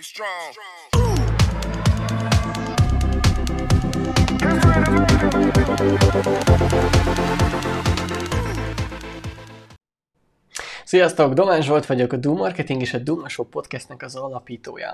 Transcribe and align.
Be 0.00 0.04
strong. 0.04 0.54
Sziasztok, 10.84 11.32
Domán 11.32 11.62
Zsolt 11.62 11.86
vagyok, 11.86 12.12
a 12.12 12.16
Doom 12.16 12.36
Marketing 12.36 12.80
és 12.80 12.94
a 12.94 12.98
Doom 12.98 13.28
Show 13.28 13.46
podcastnek 13.46 14.02
az 14.02 14.16
alapítója. 14.16 14.90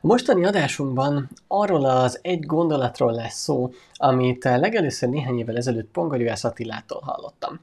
A 0.00 0.06
mostani 0.06 0.44
adásunkban 0.44 1.30
arról 1.46 1.84
az 1.84 2.18
egy 2.22 2.46
gondolatról 2.46 3.12
lesz 3.12 3.42
szó, 3.42 3.70
amit 3.94 4.44
legelőször 4.44 5.08
néhány 5.08 5.38
évvel 5.38 5.56
ezelőtt 5.56 5.90
Pongorjuhász 5.90 6.44
Attilától 6.44 7.00
hallottam. 7.00 7.60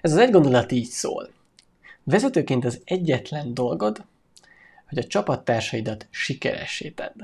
Ez 0.00 0.12
az 0.12 0.18
egy 0.18 0.30
gondolat 0.30 0.72
így 0.72 0.88
szól. 0.88 1.28
Vezetőként 2.04 2.64
az 2.64 2.80
egyetlen 2.84 3.54
dolgod, 3.54 4.04
hogy 4.90 4.98
a 4.98 5.06
csapattársaidat 5.06 6.06
sikeressé 6.10 6.88
tedd. 6.88 7.22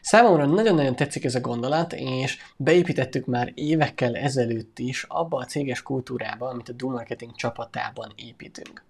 Számomra 0.00 0.46
nagyon-nagyon 0.46 0.96
tetszik 0.96 1.24
ez 1.24 1.34
a 1.34 1.40
gondolat, 1.40 1.92
és 1.92 2.38
beépítettük 2.56 3.26
már 3.26 3.52
évekkel 3.54 4.16
ezelőtt 4.16 4.78
is 4.78 5.04
abba 5.08 5.38
a 5.38 5.44
céges 5.44 5.82
kultúrába, 5.82 6.48
amit 6.48 6.68
a 6.68 6.72
Do 6.72 6.88
Marketing 6.88 7.36
csapatában 7.36 8.12
építünk. 8.16 8.84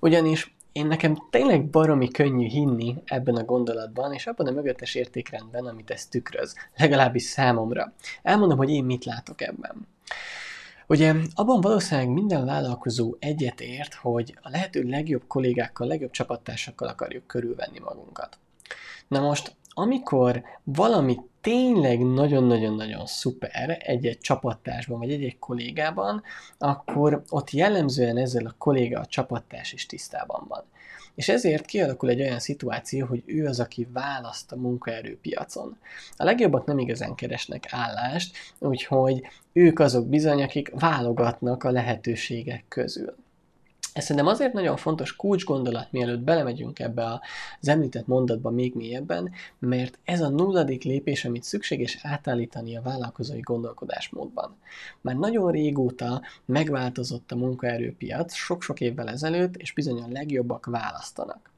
Ugyanis 0.00 0.56
én 0.72 0.86
nekem 0.86 1.26
tényleg 1.30 1.66
baromi 1.66 2.08
könnyű 2.08 2.46
hinni 2.46 2.94
ebben 3.04 3.36
a 3.36 3.44
gondolatban, 3.44 4.12
és 4.12 4.26
abban 4.26 4.46
a 4.46 4.50
mögöttes 4.50 4.94
értékrendben, 4.94 5.66
amit 5.66 5.90
ez 5.90 6.06
tükröz, 6.06 6.54
legalábbis 6.76 7.22
számomra. 7.22 7.92
Elmondom, 8.22 8.58
hogy 8.58 8.70
én 8.70 8.84
mit 8.84 9.04
látok 9.04 9.40
ebben. 9.40 9.86
Ugye 10.90 11.14
abban 11.34 11.60
valószínűleg 11.60 12.10
minden 12.10 12.44
vállalkozó 12.44 13.16
egyetért, 13.18 13.94
hogy 13.94 14.38
a 14.42 14.48
lehető 14.50 14.82
legjobb 14.82 15.22
kollégákkal, 15.26 15.86
legjobb 15.86 16.10
csapattársakkal 16.10 16.88
akarjuk 16.88 17.26
körülvenni 17.26 17.78
magunkat. 17.78 18.38
Na 19.08 19.20
most 19.20 19.56
amikor 19.78 20.42
valami 20.64 21.16
tényleg 21.40 22.00
nagyon-nagyon-nagyon 22.00 23.06
szuper 23.06 23.78
egy-egy 23.80 24.18
csapattársban, 24.18 24.98
vagy 24.98 25.10
egy-egy 25.10 25.38
kollégában, 25.38 26.22
akkor 26.58 27.22
ott 27.28 27.50
jellemzően 27.50 28.16
ezzel 28.16 28.46
a 28.46 28.54
kolléga, 28.58 29.00
a 29.00 29.06
csapattárs 29.06 29.72
is 29.72 29.86
tisztában 29.86 30.44
van. 30.48 30.64
És 31.14 31.28
ezért 31.28 31.66
kialakul 31.66 32.08
egy 32.08 32.20
olyan 32.20 32.38
szituáció, 32.38 33.06
hogy 33.06 33.22
ő 33.26 33.46
az, 33.46 33.60
aki 33.60 33.88
választ 33.92 34.52
a 34.52 34.56
munkaerőpiacon. 34.56 35.76
A 36.16 36.24
legjobbak 36.24 36.66
nem 36.66 36.78
igazán 36.78 37.14
keresnek 37.14 37.66
állást, 37.70 38.36
úgyhogy 38.58 39.22
ők 39.52 39.78
azok 39.78 40.08
bizony, 40.08 40.42
akik 40.42 40.70
válogatnak 40.74 41.64
a 41.64 41.70
lehetőségek 41.70 42.64
közül. 42.68 43.14
Ez 43.98 44.04
szerintem 44.04 44.32
azért 44.32 44.52
nagyon 44.52 44.76
fontos 44.76 45.16
kulcs 45.16 45.44
gondolat, 45.44 45.92
mielőtt 45.92 46.20
belemegyünk 46.20 46.78
ebbe 46.78 47.20
az 47.60 47.68
említett 47.68 48.06
mondatba 48.06 48.50
még 48.50 48.74
mélyebben, 48.74 49.30
mert 49.58 49.98
ez 50.04 50.20
a 50.20 50.28
nulladik 50.28 50.82
lépés, 50.82 51.24
amit 51.24 51.42
szükséges 51.42 51.98
átállítani 52.02 52.76
a 52.76 52.82
vállalkozói 52.82 53.40
gondolkodásmódban. 53.40 54.56
Már 55.00 55.16
nagyon 55.16 55.50
régóta 55.50 56.22
megváltozott 56.44 57.32
a 57.32 57.36
munkaerőpiac, 57.36 58.34
sok-sok 58.34 58.80
évvel 58.80 59.08
ezelőtt, 59.08 59.56
és 59.56 59.72
bizony 59.72 60.02
a 60.02 60.08
legjobbak 60.10 60.66
választanak. 60.66 61.50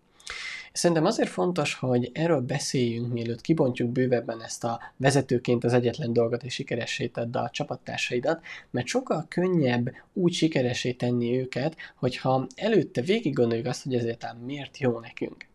Szerintem 0.72 1.04
azért 1.04 1.28
fontos, 1.28 1.74
hogy 1.74 2.10
erről 2.14 2.40
beszéljünk, 2.40 3.12
mielőtt 3.12 3.40
kibontjuk 3.40 3.90
bővebben 3.90 4.42
ezt 4.42 4.64
a 4.64 4.80
vezetőként 4.96 5.64
az 5.64 5.72
egyetlen 5.72 6.12
dolgot 6.12 6.42
és 6.42 6.54
sikeressé 6.54 7.06
tedd 7.06 7.36
a 7.36 7.50
csapattársaidat, 7.50 8.40
mert 8.70 8.86
sokkal 8.86 9.26
könnyebb 9.28 9.90
úgy 10.12 10.32
sikeressé 10.32 10.92
tenni 10.92 11.38
őket, 11.38 11.76
hogyha 11.96 12.46
előtte 12.54 13.00
végig 13.00 13.34
gondoljuk 13.34 13.66
azt, 13.66 13.82
hogy 13.82 13.94
ezért 13.94 14.26
miért 14.44 14.78
jó 14.78 14.98
nekünk. 14.98 15.46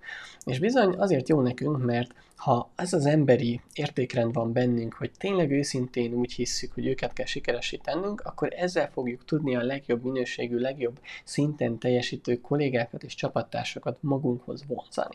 És 0.45 0.59
bizony 0.59 0.93
azért 0.97 1.29
jó 1.29 1.41
nekünk, 1.41 1.83
mert 1.83 2.11
ha 2.35 2.71
ez 2.75 2.93
az 2.93 3.05
emberi 3.05 3.61
értékrend 3.73 4.33
van 4.33 4.53
bennünk, 4.53 4.93
hogy 4.93 5.11
tényleg 5.17 5.51
őszintén 5.51 6.13
úgy 6.13 6.33
hisszük, 6.33 6.73
hogy 6.73 6.87
őket 6.87 7.13
kell 7.13 7.25
sikeresé 7.25 7.77
tennünk, 7.77 8.21
akkor 8.21 8.53
ezzel 8.53 8.89
fogjuk 8.91 9.25
tudni 9.25 9.55
a 9.55 9.63
legjobb 9.63 10.03
minőségű, 10.03 10.57
legjobb 10.57 10.99
szinten 11.23 11.79
teljesítő 11.79 12.35
kollégákat 12.41 13.03
és 13.03 13.15
csapattársakat 13.15 13.97
magunkhoz 14.01 14.63
vonzani. 14.67 15.14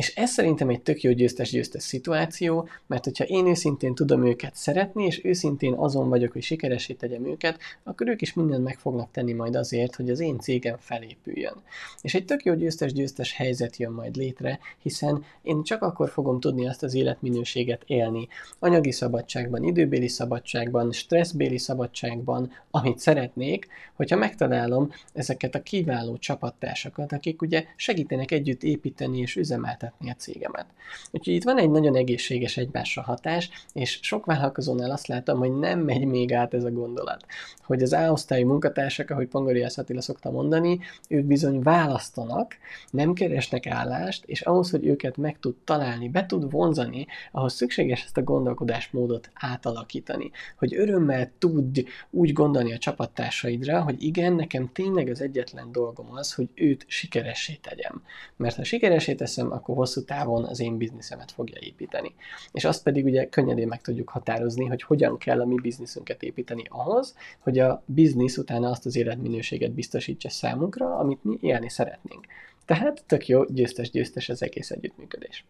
És 0.00 0.14
ez 0.14 0.30
szerintem 0.30 0.68
egy 0.68 0.80
tök 0.82 1.02
jó 1.02 1.12
győztes-győztes 1.12 1.82
szituáció, 1.82 2.68
mert 2.86 3.04
hogyha 3.04 3.24
én 3.24 3.46
őszintén 3.46 3.94
tudom 3.94 4.26
őket 4.26 4.54
szeretni, 4.54 5.04
és 5.04 5.24
őszintén 5.24 5.72
azon 5.72 6.08
vagyok, 6.08 6.32
hogy 6.32 6.42
sikeresé 6.42 6.92
tegyem 6.92 7.26
őket, 7.26 7.58
akkor 7.82 8.08
ők 8.08 8.22
is 8.22 8.34
mindent 8.34 8.64
meg 8.64 8.78
fognak 8.78 9.10
tenni 9.10 9.32
majd 9.32 9.54
azért, 9.54 9.94
hogy 9.94 10.10
az 10.10 10.20
én 10.20 10.38
cégem 10.38 10.76
felépüljön. 10.78 11.54
És 12.00 12.14
egy 12.14 12.24
tök 12.24 12.44
jó 12.44 12.54
győztes-győztes 12.54 13.32
helyzet 13.32 13.76
jön 13.76 13.92
majd 13.92 14.16
létre, 14.16 14.58
hiszen 14.82 15.24
én 15.42 15.62
csak 15.62 15.82
akkor 15.82 16.10
fogom 16.10 16.40
tudni 16.40 16.68
azt 16.68 16.82
az 16.82 16.94
életminőséget 16.94 17.82
élni. 17.86 18.28
Anyagi 18.58 18.92
szabadságban, 18.92 19.62
időbéli 19.62 20.08
szabadságban, 20.08 20.92
stresszbéli 20.92 21.58
szabadságban, 21.58 22.52
amit 22.70 22.98
szeretnék, 22.98 23.68
hogyha 23.94 24.16
megtalálom 24.16 24.92
ezeket 25.12 25.54
a 25.54 25.62
kiváló 25.62 26.16
csapattársakat, 26.16 27.12
akik 27.12 27.42
ugye 27.42 27.64
segítenek 27.76 28.30
együtt 28.30 28.62
építeni 28.62 29.18
és 29.18 29.36
üzemeltetni 29.36 29.89
üzemeltetni 29.90 30.10
a 30.10 30.14
cégemet. 30.14 30.66
Úgyhogy 31.10 31.34
itt 31.34 31.44
van 31.44 31.58
egy 31.58 31.70
nagyon 31.70 31.96
egészséges 31.96 32.56
egymásra 32.56 33.02
hatás, 33.02 33.50
és 33.72 33.98
sok 34.02 34.26
vállalkozónál 34.26 34.90
azt 34.90 35.06
látom, 35.06 35.38
hogy 35.38 35.52
nem 35.58 35.80
megy 35.80 36.04
még 36.04 36.32
át 36.32 36.54
ez 36.54 36.64
a 36.64 36.70
gondolat, 36.70 37.26
hogy 37.62 37.82
az 37.82 37.92
A-osztályú 37.92 38.46
munkatársak, 38.46 39.10
ahogy 39.10 39.28
Pangariász 39.28 39.78
Attila 39.78 40.00
szokta 40.00 40.30
mondani, 40.30 40.80
ők 41.08 41.24
bizony 41.24 41.62
választanak, 41.62 42.56
nem 42.90 43.12
keresnek 43.12 43.66
állást, 43.66 44.24
és 44.24 44.40
ahhoz, 44.40 44.70
hogy 44.70 44.86
őket 44.86 45.16
meg 45.16 45.38
tud 45.38 45.54
találni, 45.64 46.08
be 46.08 46.26
tud 46.26 46.50
vonzani, 46.50 47.06
ahhoz 47.32 47.52
szükséges 47.54 48.04
ezt 48.04 48.16
a 48.16 48.22
gondolkodásmódot 48.22 49.30
átalakítani, 49.34 50.30
hogy 50.58 50.74
örömmel 50.74 51.30
tud 51.38 51.84
úgy 52.10 52.32
gondolni 52.32 52.72
a 52.72 52.78
csapattársaidra, 52.78 53.82
hogy 53.82 54.02
igen, 54.02 54.32
nekem 54.32 54.70
tényleg 54.72 55.08
az 55.08 55.20
egyetlen 55.20 55.72
dolgom 55.72 56.06
az, 56.10 56.34
hogy 56.34 56.48
őt 56.54 56.84
sikeressé 56.88 57.58
tegyem. 57.62 58.02
Mert 58.36 58.56
ha 58.56 58.64
sikeresé 58.64 59.14
teszem, 59.14 59.52
akkor 59.52 59.69
akkor 59.70 59.84
hosszú 59.84 60.04
távon 60.04 60.44
az 60.44 60.60
én 60.60 60.76
bizniszemet 60.76 61.32
fogja 61.32 61.56
építeni. 61.60 62.14
És 62.52 62.64
azt 62.64 62.82
pedig 62.82 63.04
ugye 63.04 63.28
könnyedén 63.28 63.68
meg 63.68 63.80
tudjuk 63.80 64.08
határozni, 64.08 64.66
hogy 64.66 64.82
hogyan 64.82 65.18
kell 65.18 65.40
a 65.40 65.44
mi 65.46 65.54
bizniszünket 65.54 66.22
építeni 66.22 66.62
ahhoz, 66.68 67.14
hogy 67.38 67.58
a 67.58 67.82
biznisz 67.86 68.36
utána 68.36 68.70
azt 68.70 68.86
az 68.86 68.96
életminőséget 68.96 69.72
biztosítsa 69.72 70.28
számunkra, 70.28 70.96
amit 70.96 71.24
mi 71.24 71.38
élni 71.40 71.68
szeretnénk. 71.68 72.26
Tehát 72.64 73.04
tök 73.06 73.28
jó, 73.28 73.44
győztes-győztes 73.44 74.28
az 74.28 74.42
egész 74.42 74.70
együttműködés. 74.70 75.44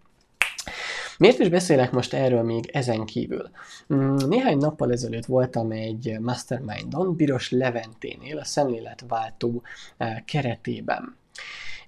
Miért 1.19 1.39
is 1.39 1.49
beszélek 1.49 1.93
most 1.93 2.15
erről 2.15 2.43
még 2.43 2.71
ezen 2.73 3.05
kívül? 3.05 3.51
Mm, 3.95 4.17
néhány 4.29 4.57
nappal 4.57 4.93
ezelőtt 4.93 5.25
voltam 5.27 5.71
egy 5.71 6.17
mastermindon, 6.21 7.17
Biros 7.17 7.51
Leventénél, 7.51 8.39
a 8.39 8.45
szemléletváltó 8.45 9.63
eh, 9.97 10.17
keretében. 10.25 11.19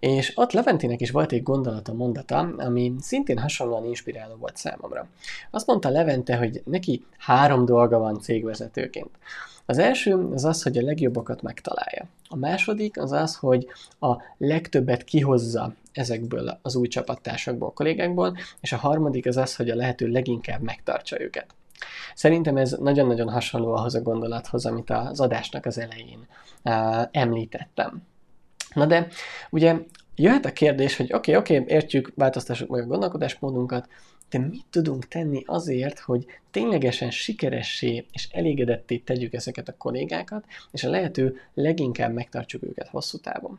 És 0.03 0.33
ott 0.35 0.53
Leventének 0.53 1.01
is 1.01 1.11
volt 1.11 1.33
egy 1.33 1.43
gondolata, 1.43 1.93
mondata, 1.93 2.39
ami 2.39 2.95
szintén 3.01 3.39
hasonlóan 3.39 3.85
inspiráló 3.85 4.35
volt 4.35 4.57
számomra. 4.57 5.07
Azt 5.51 5.67
mondta 5.67 5.89
Levente, 5.89 6.37
hogy 6.37 6.63
neki 6.65 7.05
három 7.19 7.65
dolga 7.65 7.99
van 7.99 8.21
cégvezetőként. 8.21 9.11
Az 9.67 9.79
első 9.79 10.15
az 10.15 10.45
az, 10.45 10.63
hogy 10.63 10.79
a 10.79 10.83
legjobbakat 10.83 11.43
megtalálja. 11.43 12.05
A 12.29 12.37
második 12.37 13.01
az 13.01 13.13
az, 13.13 13.37
hogy 13.37 13.67
a 14.01 14.17
legtöbbet 14.39 15.05
kihozza 15.05 15.75
ezekből 15.93 16.59
az 16.63 16.77
új 16.77 16.89
csapattársakból, 16.89 17.73
kollégákból, 17.73 18.37
és 18.61 18.73
a 18.73 18.77
harmadik 18.77 19.27
az 19.27 19.37
az, 19.37 19.57
hogy 19.57 19.71
a 19.71 19.75
lehető 19.75 20.07
leginkább 20.07 20.61
megtartsa 20.61 21.21
őket. 21.21 21.55
Szerintem 22.15 22.57
ez 22.57 22.73
nagyon-nagyon 22.73 23.31
hasonló 23.31 23.75
ahhoz 23.75 23.95
a 23.95 24.03
gondolathoz, 24.03 24.67
amit 24.67 24.91
az 24.91 25.21
adásnak 25.21 25.67
az 25.67 25.79
elején 25.79 26.27
uh, 26.65 27.03
említettem. 27.11 28.03
Na 28.75 28.87
de 28.87 29.09
ugye 29.51 29.77
jöhet 30.15 30.45
a 30.45 30.53
kérdés, 30.53 30.97
hogy 30.97 31.13
oké, 31.13 31.37
okay, 31.37 31.37
oké, 31.37 31.63
okay, 31.63 31.75
értjük, 31.75 32.13
változtassuk 32.15 32.69
meg 32.69 32.83
a 32.83 32.87
gondolkodásmódunkat, 32.87 33.89
de 34.31 34.39
mit 34.39 34.65
tudunk 34.71 35.09
tenni 35.09 35.43
azért, 35.47 35.99
hogy 35.99 36.27
ténylegesen 36.51 37.11
sikeressé 37.11 38.07
és 38.13 38.29
elégedetté 38.31 38.97
tegyük 38.97 39.33
ezeket 39.33 39.69
a 39.69 39.77
kollégákat, 39.77 40.45
és 40.71 40.85
a 40.85 40.91
lehető 40.91 41.41
leginkább 41.55 42.13
megtartsuk 42.13 42.63
őket 42.63 42.89
hosszú 42.89 43.19
távon. 43.19 43.59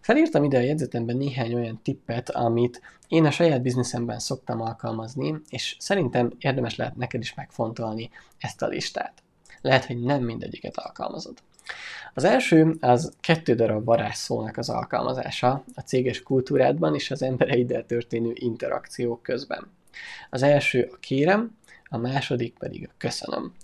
Felírtam 0.00 0.44
ide 0.44 0.58
a 0.58 0.60
jegyzetemben 0.60 1.16
néhány 1.16 1.54
olyan 1.54 1.80
tippet, 1.82 2.30
amit 2.30 2.80
én 3.08 3.24
a 3.24 3.30
saját 3.30 3.62
bizniszemben 3.62 4.18
szoktam 4.18 4.60
alkalmazni, 4.60 5.34
és 5.48 5.76
szerintem 5.78 6.32
érdemes 6.38 6.76
lehet 6.76 6.96
neked 6.96 7.20
is 7.20 7.34
megfontolni 7.34 8.10
ezt 8.38 8.62
a 8.62 8.66
listát. 8.66 9.21
Lehet, 9.62 9.84
hogy 9.84 10.00
nem 10.00 10.22
mindegyiket 10.22 10.76
alkalmazod. 10.76 11.38
Az 12.14 12.24
első 12.24 12.76
az 12.80 13.12
kettő 13.20 13.54
darab 13.54 13.84
varázsszónak 13.84 14.56
az 14.56 14.68
alkalmazása 14.68 15.64
a 15.74 15.80
céges 15.80 16.22
kultúrádban 16.22 16.94
és 16.94 17.10
az 17.10 17.22
embereiddel 17.22 17.86
történő 17.86 18.30
interakciók 18.34 19.22
közben. 19.22 19.70
Az 20.30 20.42
első 20.42 20.90
a 20.92 20.96
kérem, 20.96 21.56
a 21.88 21.96
második 21.96 22.54
pedig 22.58 22.88
a 22.88 22.94
köszönöm. 22.98 23.54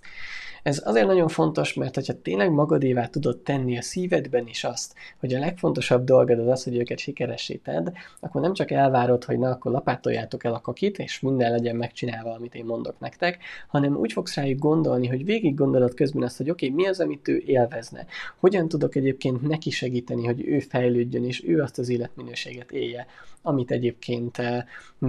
Ez 0.63 0.83
azért 0.85 1.07
nagyon 1.07 1.29
fontos, 1.29 1.75
mert 1.75 2.07
ha 2.07 2.21
tényleg 2.23 2.51
magadévá 2.51 3.07
tudod 3.07 3.39
tenni 3.39 3.79
a 3.79 3.83
szívedben 3.83 4.47
is 4.47 4.65
azt, 4.65 4.95
hogy 5.21 5.35
a 5.35 5.39
legfontosabb 5.39 6.05
dolgod 6.05 6.39
az 6.39 6.47
az, 6.47 6.65
hogy 6.65 6.77
őket 6.77 6.99
sikeresíted, 6.99 7.93
akkor 8.21 8.41
nem 8.41 8.53
csak 8.53 8.71
elvárod, 8.71 9.25
hogy 9.25 9.39
na, 9.39 9.51
akkor 9.51 9.73
lapátoljátok 9.73 10.45
el 10.45 10.55
a 10.55 10.61
kakit, 10.61 10.99
és 10.99 11.21
minden 11.21 11.51
legyen 11.51 11.77
megcsinálva, 11.77 12.35
amit 12.35 12.55
én 12.55 12.65
mondok 12.65 12.99
nektek, 13.01 13.39
hanem 13.69 13.97
úgy 13.97 14.13
fogsz 14.13 14.35
rájuk 14.35 14.59
gondolni, 14.59 15.07
hogy 15.07 15.25
végig 15.25 15.55
gondolod 15.55 15.95
közben 15.95 16.23
azt, 16.23 16.37
hogy 16.37 16.51
oké, 16.51 16.67
okay, 16.67 16.83
mi 16.83 16.89
az, 16.89 17.01
amit 17.01 17.29
ő 17.29 17.43
élvezne, 17.47 18.07
hogyan 18.37 18.69
tudok 18.69 18.95
egyébként 18.95 19.43
neki 19.43 19.71
segíteni, 19.71 20.25
hogy 20.25 20.47
ő 20.47 20.59
fejlődjön, 20.59 21.25
és 21.25 21.45
ő 21.47 21.61
azt 21.61 21.79
az 21.79 21.89
életminőséget 21.89 22.71
élje, 22.71 23.07
amit 23.43 23.71
egyébként 23.71 24.39
eh, 24.39 24.65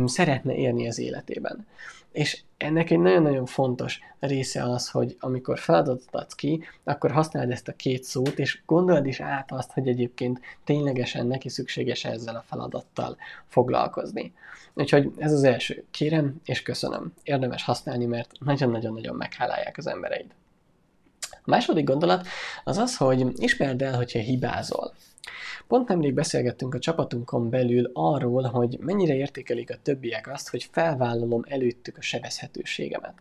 szeretne 0.06 0.56
élni 0.56 0.88
az 0.88 1.00
életében. 1.00 1.66
És 2.12 2.42
ennek 2.58 2.90
egy 2.90 3.00
nagyon-nagyon 3.00 3.46
fontos 3.46 4.00
része 4.20 4.64
az, 4.64 4.90
hogy 4.90 5.16
amikor 5.20 5.60
feladatot 5.60 6.16
adsz 6.16 6.34
ki, 6.34 6.64
akkor 6.84 7.12
használd 7.12 7.52
ezt 7.52 7.68
a 7.68 7.76
két 7.76 8.04
szót, 8.04 8.40
és 8.40 8.62
gondold 8.66 9.06
is 9.06 9.20
át 9.20 9.52
azt, 9.52 9.72
hogy 9.72 9.88
egyébként 9.88 10.40
ténylegesen 10.64 11.28
neki 11.28 11.50
szükséges 11.50 12.06
ezzel 12.06 12.36
a 12.36 12.44
feladattal 12.48 13.18
foglalkozni. 13.48 14.34
Úgyhogy 14.74 15.12
ez 15.18 15.34
az 15.34 15.44
első. 15.44 15.84
Kérem 15.92 16.42
és 16.46 16.62
köszönöm. 16.62 17.14
Érdemes 17.24 17.64
használni, 17.64 18.06
mert 18.06 18.32
nagyon-nagyon-nagyon 18.40 19.16
meghálálják 19.16 19.78
az 19.78 19.88
embereid. 19.88 20.32
Második 21.50 21.84
gondolat 21.84 22.28
az 22.64 22.78
az, 22.78 22.98
hogy 22.98 23.26
ismerd 23.36 23.82
el, 23.82 23.96
hogyha 23.96 24.20
hibázol. 24.20 24.94
Pont 25.68 25.88
nemrég 25.88 26.14
beszélgettünk 26.14 26.74
a 26.74 26.80
csapatunkon 26.80 27.50
belül 27.50 27.90
arról, 27.94 28.44
hogy 28.44 28.78
mennyire 28.80 29.16
értékelik 29.16 29.70
a 29.72 29.78
többiek 29.84 30.28
azt, 30.28 30.50
hogy 30.50 30.70
felvállalom 30.72 31.44
előttük 31.48 31.98
a 31.98 32.02
sebezhetőségemet. 32.02 33.14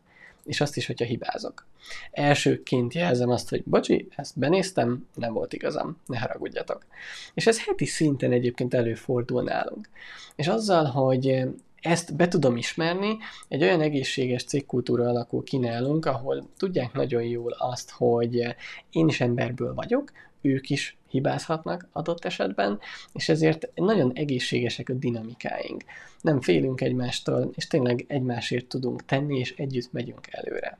És 0.45 0.61
azt 0.61 0.77
is, 0.77 0.87
hogyha 0.87 1.05
hibázok. 1.05 1.67
Elsőként 2.11 2.95
jelzem 2.95 3.31
azt, 3.31 3.49
hogy 3.49 3.63
bocsi, 3.65 4.09
ezt 4.17 4.39
benéztem, 4.39 5.07
nem 5.15 5.33
volt 5.33 5.53
igazam, 5.53 5.97
ne 6.07 6.19
haragudjatok. 6.19 6.87
És 7.35 7.47
ez 7.47 7.65
heti 7.65 7.87
szinten 7.87 8.33
egyébként 8.33 8.75
előfordul 8.75 9.43
nálunk. 9.43 9.89
És 10.37 10.49
azzal, 10.49 10.85
hogy 10.85 11.45
ezt 11.81 12.17
be 12.17 12.29
tudom 12.29 12.57
ismerni, 12.57 13.17
egy 13.49 13.63
olyan 13.63 13.81
egészséges 13.81 14.45
cégkultúra 14.45 15.09
alakul 15.09 15.45
ki 15.45 15.57
nálunk, 15.57 16.07
ahol 16.07 16.49
tudják 16.57 16.93
nagyon 16.93 17.23
jól 17.23 17.53
azt, 17.53 17.91
hogy 17.91 18.57
én 18.91 19.09
is 19.09 19.21
emberből 19.21 19.75
vagyok, 19.75 20.13
ők 20.41 20.71
is 20.71 20.97
hibázhatnak 21.09 21.89
adott 21.93 22.25
esetben, 22.25 22.81
és 23.13 23.29
ezért 23.29 23.71
nagyon 23.75 24.13
egészségesek 24.15 24.89
a 24.89 24.93
dinamikáink. 24.93 25.85
Nem 26.21 26.41
félünk 26.41 26.81
egymástól, 26.81 27.51
és 27.55 27.67
tényleg 27.67 28.05
egymásért 28.09 28.67
tudunk 28.67 29.05
tenni, 29.05 29.39
és 29.39 29.55
együtt 29.57 29.93
megyünk 29.93 30.27
előre. 30.31 30.79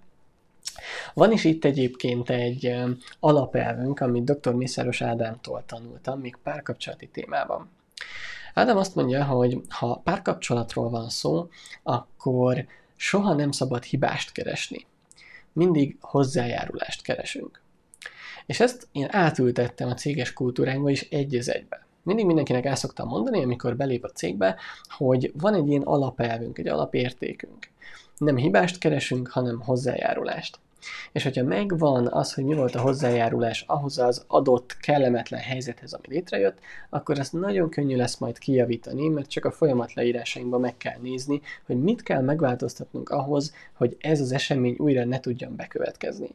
Van 1.15 1.33
is 1.33 1.45
itt 1.45 1.65
egyébként 1.65 2.31
egy 2.31 2.75
alapelvünk, 3.21 4.01
amit 4.01 4.25
dr. 4.25 4.55
Mészáros 4.55 5.03
Ádámtól 5.03 5.63
tanultam, 5.67 6.21
még 6.21 6.37
párkapcsolati 6.43 7.07
témában. 7.07 7.71
Ádám 8.59 8.77
azt 8.77 8.95
mondja, 8.95 9.25
hogy 9.25 9.61
ha 9.69 10.01
párkapcsolatról 10.05 10.91
van 10.91 11.09
szó, 11.09 11.49
akkor 11.83 12.67
soha 12.97 13.35
nem 13.35 13.51
szabad 13.51 13.85
hibást 13.85 14.33
keresni. 14.33 14.87
Mindig 15.53 15.97
hozzájárulást 16.01 17.03
keresünk. 17.03 17.61
És 18.47 18.61
ezt 18.61 18.89
én 18.93 19.09
átültettem 19.11 19.89
a 19.89 19.95
céges 19.95 20.33
kultúránkba 20.33 20.91
is 20.91 21.01
egy 21.01 21.35
az 21.35 21.51
egybe. 21.51 21.87
Mindig 22.03 22.27
mindenkinek 22.27 22.65
el 22.65 22.75
szoktam 22.75 23.09
mondani, 23.09 23.43
amikor 23.43 23.77
belép 23.77 24.05
a 24.05 24.11
cégbe, 24.11 24.57
hogy 24.89 25.33
van 25.35 25.55
egy 25.55 25.69
ilyen 25.69 25.83
alapelvünk, 25.83 26.59
egy 26.59 26.69
alapértékünk. 26.69 27.69
Nem 28.17 28.37
hibást 28.37 28.79
keresünk, 28.79 29.29
hanem 29.29 29.61
hozzájárulást. 29.61 30.59
És 31.13 31.23
hogyha 31.23 31.45
megvan 31.45 32.07
az, 32.07 32.35
hogy 32.35 32.45
mi 32.45 32.55
volt 32.55 32.75
a 32.75 32.81
hozzájárulás 32.81 33.65
ahhoz 33.67 33.99
az 33.99 34.25
adott 34.27 34.77
kellemetlen 34.81 35.41
helyzethez, 35.41 35.93
ami 35.93 36.07
létrejött, 36.09 36.59
akkor 36.91 37.19
ezt 37.19 37.33
nagyon 37.33 37.71
könnyű 37.71 37.97
lesz 37.97 38.17
majd 38.19 38.39
kijavítani, 38.39 39.09
mert 39.09 39.31
csak 39.31 39.45
a 39.45 39.51
folyamat 39.51 39.95
leírásainkban 39.95 40.61
meg 40.61 40.77
kell 40.77 40.99
nézni, 41.01 41.41
hogy 41.67 41.83
mit 41.83 42.03
kell 42.03 42.23
megváltoztatnunk 42.23 43.09
ahhoz, 43.09 43.55
hogy 43.73 43.97
ez 44.01 44.21
az 44.21 44.33
esemény 44.33 44.77
újra 44.79 45.05
ne 45.05 45.21
tudjon 45.21 45.57
bekövetkezni. 45.57 46.29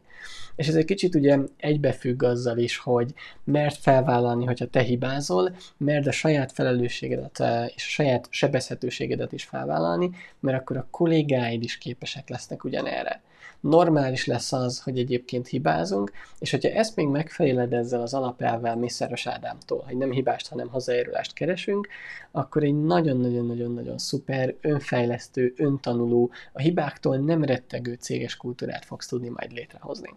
És 0.56 0.68
ez 0.68 0.76
egy 0.76 0.86
kicsit 0.86 1.16
ugye 1.16 1.38
egybefügg 1.58 2.24
azzal 2.24 2.58
is, 2.58 2.78
hogy 2.78 3.14
mert 3.44 3.78
felvállalni, 3.78 4.46
hogyha 4.46 4.68
te 4.68 4.82
hibázol, 4.82 5.56
mert 5.78 6.08
a 6.08 6.12
saját 6.12 6.52
felelősségedet 6.52 7.40
eh, 7.40 7.66
és 7.76 7.86
a 7.86 7.90
saját 7.90 8.28
sebezhetőségedet 8.30 9.32
is 9.32 9.44
felvállalni, 9.44 10.10
mert 10.40 10.60
akkor 10.60 10.78
a 10.78 10.88
kollégáid 10.92 11.64
is 11.64 11.78
képesek 11.78 12.30
lesznek 12.30 12.64
ugyanerre 12.64 13.22
normális 13.64 14.26
lesz 14.26 14.54
az, 14.54 14.80
hogy 14.80 14.98
egyébként 14.98 15.48
hibázunk, 15.48 16.12
és 16.40 16.52
hogyha 16.52 16.70
ezt 16.70 16.96
még 16.96 17.08
megfejled 17.08 17.74
ezzel 17.74 18.02
az 18.02 18.14
alapelvel 18.14 18.76
Mészáros 18.76 19.28
Ádámtól, 19.28 19.84
hogy 19.88 19.98
nem 19.98 20.12
hibást, 20.12 20.48
hanem 20.48 20.70
hozzájárulást 20.70 21.34
keresünk, 21.34 21.88
akkor 22.32 22.64
egy 22.64 22.84
nagyon-nagyon-nagyon-nagyon 22.84 23.98
szuper, 23.98 24.56
önfejlesztő, 24.62 25.54
öntanuló, 25.58 26.32
a 26.54 26.62
hibáktól 26.62 27.18
nem 27.18 27.44
rettegő 27.44 27.94
céges 27.94 28.38
kultúrát 28.38 28.86
fogsz 28.86 29.08
tudni 29.08 29.30
majd 29.30 29.52
létrehozni. 29.52 30.16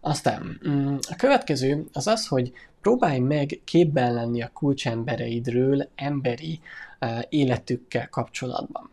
Aztán 0.00 0.60
mm, 0.68 0.96
a 1.10 1.16
következő 1.16 1.84
az 1.92 2.06
az, 2.06 2.26
hogy 2.26 2.52
próbálj 2.80 3.18
meg 3.18 3.60
képben 3.64 4.14
lenni 4.14 4.42
a 4.42 4.50
kulcsembereidről 4.52 5.88
emberi 5.94 6.60
uh, 7.00 7.20
életükkel 7.28 8.08
kapcsolatban. 8.08 8.90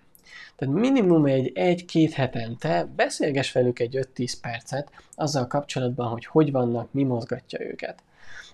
Tehát 0.55 0.75
minimum 0.75 1.25
egy 1.25 1.51
egy-két 1.55 2.13
hetente 2.13 2.87
beszélges 2.95 3.51
velük 3.51 3.79
egy 3.79 3.97
5-10 4.15 4.33
percet 4.41 4.91
azzal 5.15 5.47
kapcsolatban, 5.47 6.07
hogy 6.07 6.25
hogy 6.25 6.51
vannak, 6.51 6.93
mi 6.93 7.03
mozgatja 7.03 7.61
őket. 7.61 8.03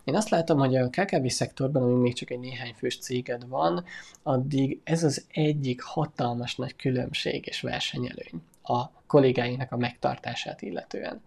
Én 0.04 0.16
azt 0.16 0.30
látom, 0.30 0.58
hogy 0.58 0.76
a 0.76 0.90
KKV 0.90 1.26
szektorban, 1.28 1.84
ami 1.84 1.94
még 1.94 2.14
csak 2.14 2.30
egy 2.30 2.40
néhány 2.40 2.74
fős 2.78 2.98
céged 2.98 3.48
van, 3.48 3.84
addig 4.24 4.80
ez 4.84 5.04
az 5.04 5.26
egyik 5.32 5.82
hatalmas 5.82 6.56
nagy 6.56 6.76
különbség 6.76 7.46
és 7.48 7.62
versenyelőny 7.62 8.42
a 8.64 8.92
kollégáinak 9.08 9.72
a 9.72 9.78
megtartását 9.78 10.62
illetően. 10.62 11.22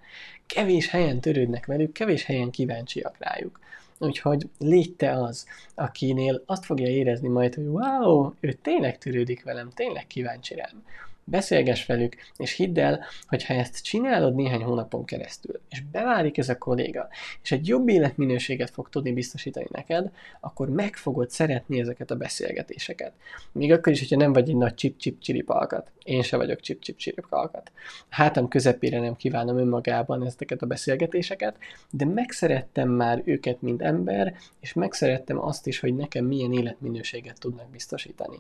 Kevés 0.47 0.89
helyen 0.89 1.21
törődnek 1.21 1.67
velük, 1.67 1.93
kevés 1.93 2.25
helyen 2.25 2.51
kíváncsiak 2.51 3.17
rájuk. 3.19 3.61
Úgyhogy 3.99 4.49
légy 4.59 4.95
te 4.95 5.13
az, 5.13 5.47
akinél 5.75 6.43
azt 6.47 6.65
fogja 6.65 6.87
érezni 6.89 7.29
majd, 7.29 7.55
hogy 7.55 7.67
wow, 7.67 8.33
ő 8.41 8.53
tényleg 8.53 8.99
törődik 8.99 9.45
velem, 9.45 9.71
tényleg 9.71 10.07
kíváncsi 10.07 10.55
rám 10.55 10.83
beszélges 11.25 11.87
velük, 11.87 12.17
és 12.37 12.53
hidd 12.53 12.79
el, 12.79 13.05
hogy 13.27 13.45
ha 13.45 13.55
ezt 13.55 13.83
csinálod 13.83 14.35
néhány 14.35 14.63
hónapon 14.63 15.05
keresztül, 15.05 15.61
és 15.71 15.83
beválik 15.93 16.39
ez 16.39 16.49
a 16.49 16.59
kolléga, 16.59 17.09
és 17.43 17.53
egy 17.53 17.69
jobb 17.69 17.89
életminőséget 17.89 18.71
fog 18.71 18.89
tudni 18.89 19.13
biztosítani 19.13 19.67
neked, 19.71 20.11
akkor 20.41 20.69
meg 20.69 20.97
fogod 20.97 21.31
szeretni 21.31 21.81
ezeket 21.81 22.11
a 22.11 22.17
beszélgetéseket. 22.17 23.13
Még 23.53 23.73
akkor 23.73 23.93
is, 23.93 23.99
hogyha 23.99 24.17
nem 24.17 24.33
vagy 24.33 24.49
egy 24.49 24.57
nagy 24.57 24.75
csip-csip 24.75 25.21
csiripalkat. 25.21 25.91
Én 26.05 26.23
se 26.23 26.37
vagyok 26.37 26.61
csip-csip 26.61 26.97
csiripalkat. 26.97 27.73
Hátam 28.09 28.49
közepére 28.49 29.01
nem 29.01 29.17
kívánom 29.17 29.59
önmagában 29.59 30.27
ezeket 30.27 30.63
a 30.63 30.67
beszélgetéseket, 30.67 31.57
de 31.91 32.05
megszerettem 32.05 32.89
már 32.89 33.23
őket, 33.25 33.63
mint 33.63 33.83
ember, 33.83 34.35
és 34.61 34.73
megszerettem 34.73 35.39
azt 35.39 35.67
is, 35.67 35.81
hogy 35.81 35.95
nekem 35.95 36.25
milyen 36.25 36.53
életminőséget 36.53 37.41
tudnak 37.41 37.71
biztosítani. 37.71 38.37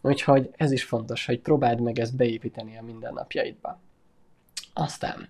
Úgyhogy 0.00 0.50
ez 0.56 0.72
is 0.72 0.84
fontos, 0.84 1.26
hogy 1.26 1.38
próbáld 1.40 1.80
meg 1.80 1.98
ezt 1.98 2.16
beépíteni 2.20 2.76
a 2.76 2.82
mindennapjaidba. 2.82 3.80
Aztán 4.72 5.28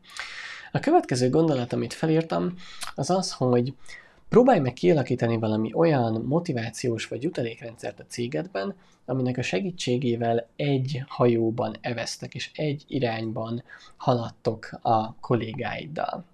a 0.73 0.79
következő 0.79 1.31
gondolat, 1.31 1.73
amit 1.73 1.93
felírtam, 1.93 2.55
az 2.95 3.11
az, 3.11 3.33
hogy 3.33 3.75
próbálj 4.29 4.59
meg 4.59 4.73
kialakítani 4.73 5.37
valami 5.39 5.73
olyan 5.75 6.23
motivációs 6.23 7.07
vagy 7.07 7.23
jutalékrendszert 7.23 8.01
a 8.01 8.07
cégedben, 8.09 8.75
aminek 9.05 9.39
a 9.39 9.43
segítségével 9.43 10.49
egy 10.57 11.03
hajóban 11.07 11.77
eveztek, 11.81 12.35
és 12.35 12.51
egy 12.55 12.85
irányban 12.87 13.63
haladtok 13.97 14.79
a 14.83 15.15
kollégáiddal. 15.15 16.25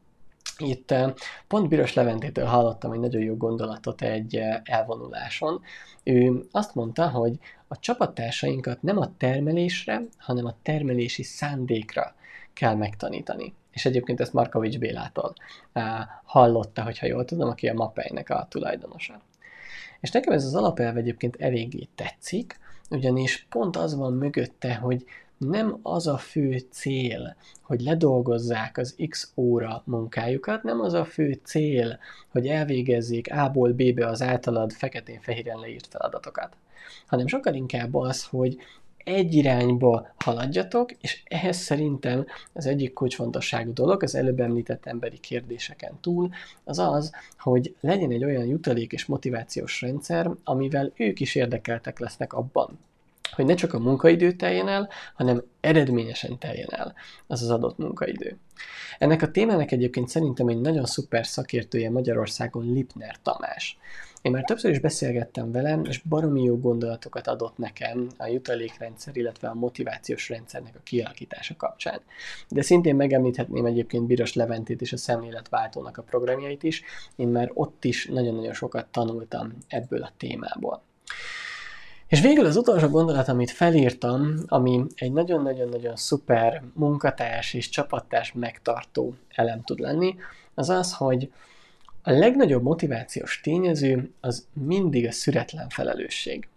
Itt 0.58 0.90
eh, 0.90 1.12
pont 1.46 1.68
Biros 1.68 1.94
Leventétől 1.94 2.44
hallottam 2.44 2.92
egy 2.92 3.00
nagyon 3.00 3.22
jó 3.22 3.36
gondolatot 3.36 4.02
egy 4.02 4.36
eh, 4.36 4.60
elvonuláson. 4.64 5.60
Ő 6.02 6.46
azt 6.50 6.74
mondta, 6.74 7.08
hogy 7.08 7.38
a 7.68 7.78
csapattársainkat 7.78 8.82
nem 8.82 8.98
a 8.98 9.16
termelésre, 9.16 10.02
hanem 10.18 10.46
a 10.46 10.56
termelési 10.62 11.22
szándékra 11.22 12.14
kell 12.52 12.74
megtanítani. 12.74 13.54
És 13.70 13.84
egyébként 13.84 14.20
ezt 14.20 14.32
Markovics 14.32 14.78
Bélától 14.78 15.34
uh, 15.74 15.82
hallotta, 16.24 16.82
hogyha 16.82 17.06
jól 17.06 17.24
tudom, 17.24 17.48
aki 17.48 17.68
a 17.68 17.74
Mapeinek 17.74 18.30
a 18.30 18.46
tulajdonosa. 18.50 19.20
És 20.00 20.10
nekem 20.10 20.32
ez 20.32 20.44
az 20.44 20.54
alapelv 20.54 20.96
egyébként 20.96 21.36
eléggé 21.36 21.88
tetszik, 21.94 22.58
ugyanis 22.90 23.46
pont 23.48 23.76
az 23.76 23.96
van 23.96 24.12
mögötte, 24.12 24.74
hogy 24.74 25.04
nem 25.38 25.78
az 25.82 26.06
a 26.06 26.18
fő 26.18 26.58
cél, 26.70 27.36
hogy 27.62 27.80
ledolgozzák 27.80 28.78
az 28.78 28.96
x 29.08 29.32
óra 29.36 29.82
munkájukat, 29.84 30.62
nem 30.62 30.80
az 30.80 30.92
a 30.92 31.04
fő 31.04 31.40
cél, 31.42 31.98
hogy 32.28 32.46
elvégezzék 32.46 33.32
A-ból 33.32 33.72
B-be 33.72 34.06
az 34.06 34.22
általad 34.22 34.72
feketén-fehéren 34.72 35.58
leírt 35.58 35.86
feladatokat, 35.86 36.56
hanem 37.06 37.26
sokkal 37.26 37.54
inkább 37.54 37.94
az, 37.94 38.24
hogy 38.24 38.56
egy 38.96 39.34
irányba 39.34 40.08
haladjatok, 40.18 40.92
és 40.92 41.22
ehhez 41.24 41.56
szerintem 41.56 42.26
az 42.52 42.66
egyik 42.66 42.92
kulcsfontosságú 42.92 43.72
dolog, 43.72 44.02
az 44.02 44.14
előbb 44.14 44.40
említett 44.40 44.86
emberi 44.86 45.18
kérdéseken 45.18 45.98
túl, 46.00 46.30
az 46.64 46.78
az, 46.78 47.12
hogy 47.38 47.74
legyen 47.80 48.10
egy 48.10 48.24
olyan 48.24 48.44
jutalék 48.44 48.92
és 48.92 49.06
motivációs 49.06 49.80
rendszer, 49.80 50.30
amivel 50.44 50.92
ők 50.96 51.20
is 51.20 51.34
érdekeltek 51.34 51.98
lesznek 51.98 52.32
abban, 52.32 52.78
hogy 53.32 53.44
ne 53.44 53.54
csak 53.54 53.74
a 53.74 53.78
munkaidő 53.78 54.32
teljen 54.32 54.68
el, 54.68 54.88
hanem 55.14 55.42
eredményesen 55.60 56.38
teljen 56.38 56.68
el 56.70 56.94
az 57.26 57.42
az 57.42 57.50
adott 57.50 57.78
munkaidő. 57.78 58.38
Ennek 58.98 59.22
a 59.22 59.30
témának 59.30 59.72
egyébként 59.72 60.08
szerintem 60.08 60.48
egy 60.48 60.60
nagyon 60.60 60.84
szuper 60.84 61.26
szakértője 61.26 61.90
Magyarországon 61.90 62.72
Lipner 62.72 63.16
Tamás. 63.22 63.78
Én 64.22 64.32
már 64.32 64.44
többször 64.44 64.70
is 64.70 64.78
beszélgettem 64.78 65.52
velem, 65.52 65.84
és 65.84 65.98
baromi 65.98 66.42
jó 66.42 66.58
gondolatokat 66.58 67.26
adott 67.26 67.58
nekem 67.58 68.08
a 68.16 68.26
jutalékrendszer, 68.26 69.16
illetve 69.16 69.48
a 69.48 69.54
motivációs 69.54 70.28
rendszernek 70.28 70.74
a 70.76 70.82
kialakítása 70.82 71.56
kapcsán. 71.56 72.00
De 72.48 72.62
szintén 72.62 72.96
megemlíthetném 72.96 73.64
egyébként 73.64 74.06
Biros 74.06 74.34
Leventét 74.34 74.80
és 74.80 74.92
a 74.92 74.96
szemléletváltónak 74.96 75.98
a 75.98 76.02
programjait 76.02 76.62
is. 76.62 76.82
Én 77.16 77.28
már 77.28 77.50
ott 77.54 77.84
is 77.84 78.06
nagyon-nagyon 78.06 78.52
sokat 78.52 78.86
tanultam 78.86 79.52
ebből 79.68 80.02
a 80.02 80.12
témából. 80.16 80.82
És 82.08 82.20
végül 82.20 82.46
az 82.46 82.56
utolsó 82.56 82.88
gondolat, 82.88 83.28
amit 83.28 83.50
felírtam, 83.50 84.34
ami 84.46 84.84
egy 84.94 85.12
nagyon-nagyon-nagyon 85.12 85.96
szuper 85.96 86.62
munkatárs 86.74 87.54
és 87.54 87.68
csapattárs 87.68 88.32
megtartó 88.32 89.14
elem 89.28 89.62
tud 89.62 89.78
lenni, 89.78 90.16
az 90.54 90.68
az, 90.68 90.92
hogy 90.92 91.32
a 92.02 92.10
legnagyobb 92.10 92.62
motivációs 92.62 93.40
tényező 93.40 94.12
az 94.20 94.46
mindig 94.52 95.06
a 95.06 95.12
szüretlen 95.12 95.68
felelősség. 95.68 96.48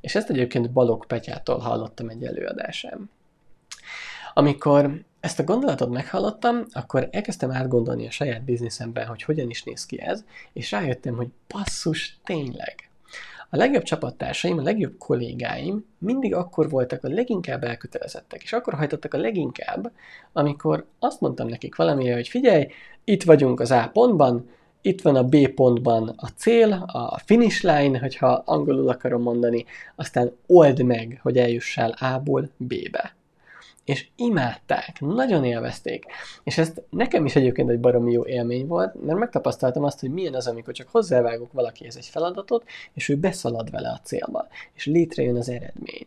És 0.00 0.14
ezt 0.14 0.30
egyébként 0.30 0.70
Balog 0.70 1.06
Petyától 1.06 1.58
hallottam 1.58 2.08
egy 2.08 2.24
előadásán. 2.24 3.10
Amikor 4.34 5.04
ezt 5.20 5.38
a 5.38 5.44
gondolatot 5.44 5.90
meghallottam, 5.90 6.64
akkor 6.72 7.08
elkezdtem 7.10 7.50
átgondolni 7.50 8.06
a 8.06 8.10
saját 8.10 8.42
bizniszemben, 8.42 9.06
hogy 9.06 9.22
hogyan 9.22 9.50
is 9.50 9.62
néz 9.62 9.86
ki 9.86 10.00
ez, 10.00 10.24
és 10.52 10.70
rájöttem, 10.70 11.16
hogy 11.16 11.28
basszus, 11.48 12.18
tényleg. 12.24 12.88
A 13.54 13.56
legjobb 13.56 13.82
csapattársaim, 13.82 14.58
a 14.58 14.62
legjobb 14.62 14.98
kollégáim 14.98 15.84
mindig 15.98 16.34
akkor 16.34 16.70
voltak 16.70 17.04
a 17.04 17.08
leginkább 17.08 17.64
elkötelezettek, 17.64 18.42
és 18.42 18.52
akkor 18.52 18.74
hajtottak 18.74 19.14
a 19.14 19.18
leginkább, 19.18 19.92
amikor 20.32 20.86
azt 20.98 21.20
mondtam 21.20 21.48
nekik 21.48 21.76
valamire, 21.76 22.14
hogy 22.14 22.28
figyelj, 22.28 22.66
itt 23.04 23.22
vagyunk 23.22 23.60
az 23.60 23.70
A 23.70 23.90
pontban, 23.92 24.48
itt 24.82 25.02
van 25.02 25.16
a 25.16 25.24
B 25.24 25.48
pontban 25.48 26.14
a 26.16 26.26
cél, 26.26 26.72
a 26.86 27.18
finish 27.24 27.64
line, 27.64 27.98
hogyha 27.98 28.42
angolul 28.44 28.88
akarom 28.88 29.22
mondani, 29.22 29.64
aztán 29.96 30.32
old 30.46 30.82
meg, 30.82 31.18
hogy 31.22 31.36
eljussál 31.36 31.90
A-ból 31.90 32.50
B-be 32.56 33.14
és 33.84 34.08
imádták, 34.16 35.00
nagyon 35.00 35.44
élvezték. 35.44 36.04
És 36.42 36.58
ez 36.58 36.72
nekem 36.90 37.24
is 37.24 37.36
egyébként 37.36 37.70
egy 37.70 37.80
baromi 37.80 38.12
jó 38.12 38.26
élmény 38.26 38.66
volt, 38.66 39.04
mert 39.04 39.18
megtapasztaltam 39.18 39.84
azt, 39.84 40.00
hogy 40.00 40.10
milyen 40.10 40.34
az, 40.34 40.46
amikor 40.46 40.74
csak 40.74 40.88
hozzávágok 40.88 41.52
valakihez 41.52 41.96
egy 41.96 42.06
feladatot, 42.06 42.64
és 42.94 43.08
ő 43.08 43.16
beszalad 43.16 43.70
vele 43.70 43.88
a 43.88 44.00
célba, 44.04 44.46
és 44.72 44.86
létrejön 44.86 45.36
az 45.36 45.48
eredmény. 45.48 46.06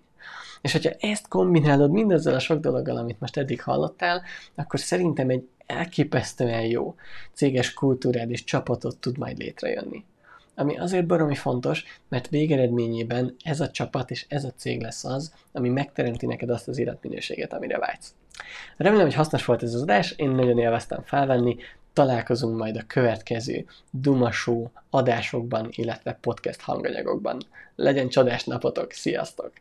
És 0.62 0.72
hogyha 0.72 0.92
ezt 1.00 1.28
kombinálod 1.28 1.92
mindezzel 1.92 2.34
a 2.34 2.40
sok 2.40 2.60
dologgal, 2.60 2.98
amit 2.98 3.20
most 3.20 3.38
eddig 3.38 3.62
hallottál, 3.62 4.22
akkor 4.56 4.80
szerintem 4.80 5.30
egy 5.30 5.48
elképesztően 5.66 6.66
jó 6.66 6.96
céges 7.34 7.74
kultúrád 7.74 8.32
és 8.32 8.44
csapatot 8.44 8.98
tud 8.98 9.18
majd 9.18 9.38
létrejönni 9.38 10.06
ami 10.60 10.78
azért 10.78 11.06
baromi 11.06 11.36
fontos, 11.36 11.84
mert 12.10 12.30
végeredményében 12.30 13.36
ez 13.44 13.60
a 13.60 13.72
csapat 13.72 14.12
és 14.12 14.26
ez 14.30 14.44
a 14.44 14.54
cég 14.56 14.82
lesz 14.82 15.04
az, 15.04 15.34
ami 15.52 15.70
megteremti 15.70 16.26
neked 16.26 16.50
azt 16.50 16.68
az 16.68 16.78
életminőséget, 16.78 17.54
amire 17.54 17.78
vágysz. 17.78 18.14
Remélem, 18.78 19.06
hogy 19.06 19.16
hasznos 19.16 19.46
volt 19.46 19.64
ez 19.64 19.74
az 19.74 19.82
adás, 19.82 20.12
én 20.12 20.30
nagyon 20.30 20.58
élveztem 20.58 21.02
felvenni, 21.04 21.58
találkozunk 21.94 22.58
majd 22.58 22.78
a 22.78 22.84
következő 22.88 23.66
Dumasó 23.92 24.72
adásokban, 24.90 25.68
illetve 25.72 26.18
podcast 26.22 26.62
hanganyagokban. 26.62 27.42
Legyen 27.76 28.10
csodás 28.10 28.44
napotok, 28.44 28.92
sziasztok! 28.92 29.52